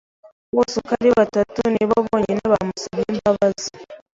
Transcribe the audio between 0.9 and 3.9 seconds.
ari batatu ni bo bonyine bamusabye imbabazi.